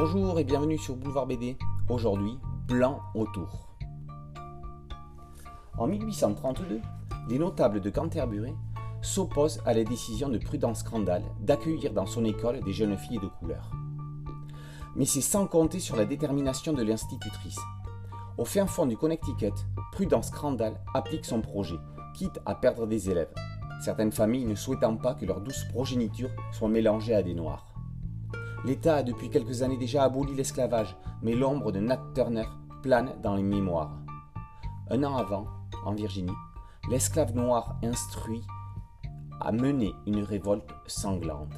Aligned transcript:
Bonjour 0.00 0.38
et 0.38 0.44
bienvenue 0.44 0.78
sur 0.78 0.94
Boulevard 0.94 1.26
BD. 1.26 1.58
Aujourd'hui, 1.88 2.38
blanc 2.68 3.00
autour. 3.16 3.66
En 5.76 5.88
1832, 5.88 6.80
les 7.28 7.38
notables 7.40 7.80
de 7.80 7.90
Canterbury 7.90 8.54
s'opposent 9.02 9.60
à 9.66 9.74
la 9.74 9.82
décision 9.82 10.28
de 10.28 10.38
Prudence 10.38 10.84
Crandall 10.84 11.24
d'accueillir 11.40 11.92
dans 11.94 12.06
son 12.06 12.24
école 12.24 12.62
des 12.62 12.72
jeunes 12.72 12.96
filles 12.96 13.18
de 13.18 13.26
couleur. 13.26 13.72
Mais 14.94 15.04
c'est 15.04 15.20
sans 15.20 15.48
compter 15.48 15.80
sur 15.80 15.96
la 15.96 16.04
détermination 16.04 16.72
de 16.72 16.84
l'institutrice. 16.84 17.58
Au 18.36 18.44
fin 18.44 18.66
fond 18.66 18.86
du 18.86 18.96
Connecticut, 18.96 19.54
Prudence 19.90 20.30
Crandall 20.30 20.78
applique 20.94 21.24
son 21.24 21.40
projet, 21.40 21.80
quitte 22.14 22.38
à 22.46 22.54
perdre 22.54 22.86
des 22.86 23.10
élèves, 23.10 23.34
certaines 23.80 24.12
familles 24.12 24.46
ne 24.46 24.54
souhaitant 24.54 24.94
pas 24.94 25.14
que 25.14 25.26
leur 25.26 25.40
douce 25.40 25.64
progéniture 25.64 26.30
soit 26.52 26.68
mélangée 26.68 27.16
à 27.16 27.22
des 27.24 27.34
noirs. 27.34 27.77
L'État 28.64 28.96
a 28.96 29.02
depuis 29.02 29.30
quelques 29.30 29.62
années 29.62 29.76
déjà 29.76 30.04
aboli 30.04 30.34
l'esclavage, 30.34 30.96
mais 31.22 31.34
l'ombre 31.34 31.72
de 31.72 31.80
Nat 31.80 32.00
Turner 32.14 32.46
plane 32.82 33.14
dans 33.22 33.34
les 33.34 33.42
mémoires. 33.42 33.96
Un 34.90 35.04
an 35.04 35.16
avant, 35.16 35.46
en 35.84 35.94
Virginie, 35.94 36.32
l'esclave 36.90 37.34
noir 37.34 37.76
instruit 37.82 38.42
a 39.40 39.52
mené 39.52 39.92
une 40.06 40.22
révolte 40.22 40.68
sanglante. 40.86 41.54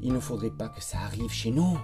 Il 0.00 0.12
ne 0.12 0.20
faudrait 0.20 0.50
pas 0.50 0.68
que 0.68 0.82
ça 0.82 0.98
arrive 0.98 1.30
chez 1.30 1.50
nous. 1.50 1.78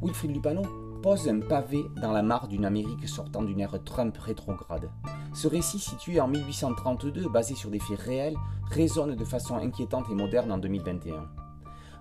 Wilfrid 0.00 0.32
Lupano 0.32 0.62
pose 1.02 1.28
un 1.28 1.40
pavé 1.40 1.84
dans 2.00 2.12
la 2.12 2.22
mare 2.22 2.48
d'une 2.48 2.64
Amérique 2.64 3.08
sortant 3.08 3.42
d'une 3.42 3.60
ère 3.60 3.82
Trump 3.84 4.16
rétrograde. 4.16 4.90
Ce 5.34 5.46
récit, 5.46 5.78
situé 5.78 6.20
en 6.20 6.28
1832, 6.28 7.28
basé 7.28 7.54
sur 7.54 7.70
des 7.70 7.78
faits 7.78 8.00
réels, 8.00 8.36
résonne 8.70 9.14
de 9.14 9.24
façon 9.24 9.56
inquiétante 9.56 10.06
et 10.10 10.14
moderne 10.14 10.50
en 10.50 10.58
2021. 10.58 11.28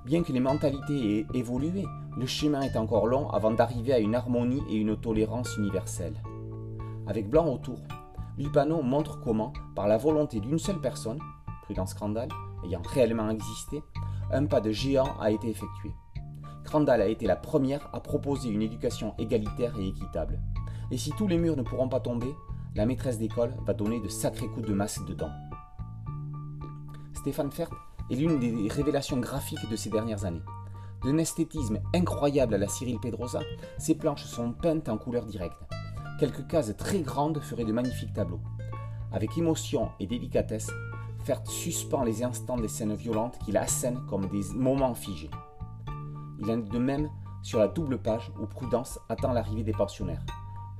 Bien 0.07 0.23
que 0.23 0.31
les 0.31 0.39
mentalités 0.39 1.19
aient 1.19 1.25
évolué, 1.33 1.83
le 2.15 2.25
chemin 2.25 2.61
est 2.61 2.77
encore 2.77 3.07
long 3.07 3.29
avant 3.31 3.51
d'arriver 3.51 3.91
à 3.91 3.99
une 3.99 4.15
harmonie 4.15 4.63
et 4.69 4.77
une 4.77 4.95
tolérance 4.95 5.57
universelle. 5.57 6.15
Avec 7.07 7.29
Blanc 7.29 7.45
autour, 7.47 7.77
Lupano 8.37 8.81
montre 8.81 9.19
comment, 9.19 9.51
par 9.75 9.85
la 9.89 9.97
volonté 9.97 10.39
d'une 10.39 10.59
seule 10.59 10.79
personne, 10.79 11.19
Prudence 11.63 11.93
Crandall, 11.93 12.29
ayant 12.63 12.81
réellement 12.83 13.29
existé, 13.29 13.83
un 14.31 14.45
pas 14.45 14.61
de 14.61 14.71
géant 14.71 15.19
a 15.19 15.29
été 15.29 15.49
effectué. 15.49 15.91
Crandall 16.63 17.01
a 17.01 17.07
été 17.07 17.27
la 17.27 17.35
première 17.35 17.89
à 17.93 17.99
proposer 17.99 18.47
une 18.47 18.61
éducation 18.61 19.13
égalitaire 19.17 19.77
et 19.77 19.89
équitable. 19.89 20.39
Et 20.89 20.97
si 20.97 21.11
tous 21.17 21.27
les 21.27 21.37
murs 21.37 21.57
ne 21.57 21.63
pourront 21.63 21.89
pas 21.89 21.99
tomber, 21.99 22.33
la 22.75 22.85
maîtresse 22.85 23.19
d'école 23.19 23.53
va 23.65 23.73
donner 23.73 23.99
de 23.99 24.07
sacrés 24.07 24.47
coups 24.47 24.69
de 24.69 24.73
masse 24.73 25.03
dedans. 25.05 25.31
Stéphane 27.13 27.51
Fert 27.51 27.71
est 28.09 28.15
l'une 28.15 28.39
des 28.39 28.67
révélations 28.69 29.17
graphiques 29.17 29.69
de 29.69 29.75
ces 29.75 29.89
dernières 29.89 30.25
années. 30.25 30.43
D'un 31.03 31.17
esthétisme 31.17 31.79
incroyable 31.93 32.55
à 32.55 32.57
la 32.57 32.67
Cyril 32.67 32.99
Pedrosa, 32.99 33.41
ses 33.77 33.95
planches 33.95 34.25
sont 34.25 34.51
peintes 34.51 34.89
en 34.89 34.97
couleur 34.97 35.25
directe. 35.25 35.61
Quelques 36.19 36.47
cases 36.47 36.75
très 36.75 36.99
grandes 36.99 37.39
feraient 37.39 37.65
de 37.65 37.71
magnifiques 37.71 38.13
tableaux. 38.13 38.41
Avec 39.11 39.37
émotion 39.37 39.89
et 39.99 40.07
délicatesse, 40.07 40.71
Fert 41.23 41.45
suspend 41.45 42.03
les 42.03 42.23
instants 42.23 42.57
des 42.57 42.67
scènes 42.67 42.95
violentes 42.95 43.37
qu'il 43.39 43.57
assène 43.57 43.99
comme 44.07 44.27
des 44.27 44.43
moments 44.55 44.95
figés. 44.95 45.29
Il 46.39 46.49
en 46.49 46.59
est 46.59 46.69
de 46.69 46.79
même 46.79 47.09
sur 47.43 47.59
la 47.59 47.67
double 47.67 48.01
page 48.01 48.31
où 48.41 48.45
Prudence 48.45 48.99
attend 49.09 49.33
l'arrivée 49.33 49.63
des 49.63 49.73
pensionnaires. 49.73 50.25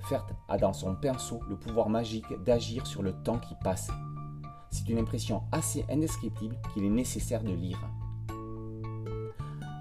Fert 0.09 0.25
a 0.47 0.57
dans 0.57 0.73
son 0.73 0.95
pinceau 0.95 1.41
le 1.49 1.57
pouvoir 1.57 1.89
magique 1.89 2.25
d'agir 2.43 2.87
sur 2.87 3.03
le 3.03 3.13
temps 3.23 3.39
qui 3.39 3.55
passe 3.63 3.89
c'est 4.77 4.89
une 4.89 4.99
impression 4.99 5.41
assez 5.51 5.83
indescriptible 5.89 6.55
qu'il 6.73 6.83
est 6.83 6.89
nécessaire 6.89 7.43
de 7.43 7.51
lire. 7.51 7.79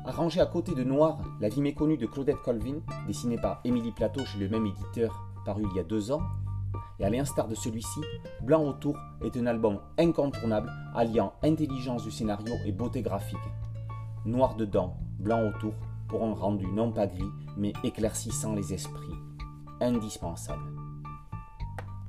Arrangé 0.07 0.41
à 0.41 0.47
côté 0.47 0.75
de 0.75 0.85
Noir, 0.85 1.19
la 1.41 1.49
vie 1.49 1.61
méconnue 1.61 1.99
de 1.99 2.07
Claudette 2.07 2.41
Colvin, 2.45 2.79
dessinée 3.07 3.39
par 3.39 3.61
Émilie 3.65 3.93
Plateau 3.93 4.25
chez 4.25 4.39
le 4.39 4.49
même 4.49 4.67
éditeur, 4.67 5.23
paru 5.45 5.65
il 5.71 5.77
y 5.77 5.81
a 5.81 5.85
deux 5.85 6.13
ans, 6.13 6.23
et 6.99 7.05
à 7.05 7.11
l'instar 7.11 7.49
de 7.49 7.55
celui-ci, 7.55 8.01
Blanc 8.41 8.63
autour 8.63 8.97
est 9.23 9.37
un 9.37 9.47
album 9.47 9.81
incontournable 9.99 10.73
alliant 10.95 11.35
intelligence 11.43 12.05
du 12.05 12.11
scénario 12.11 12.55
et 12.65 12.73
beauté 12.73 13.03
graphique. 13.03 13.37
Noir 14.25 14.55
dedans, 14.55 14.97
blanc 15.19 15.47
autour, 15.49 15.75
pour 16.09 16.25
un 16.25 16.33
rendu 16.33 16.67
non 16.69 16.91
pas 16.91 17.07
gris, 17.07 17.31
mais 17.59 17.75
éclaircissant 17.85 18.55
les 18.55 18.73
esprits. 18.73 19.15
Indispensable. 19.81 20.71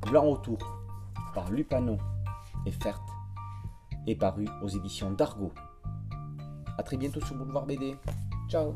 Blanc 0.10 0.26
autour, 0.26 0.60
par 1.34 1.52
Lupano 1.52 1.98
et 2.66 2.72
Fert 2.72 3.02
est 4.08 4.16
paru 4.16 4.46
aux 4.62 4.68
éditions 4.68 5.12
d'Argo. 5.12 5.52
A 6.78 6.84
très 6.84 6.98
bientôt 6.98 7.22
sur 7.22 7.36
Boulevard 7.36 7.66
BD. 7.66 7.96
Ciao 8.50 8.76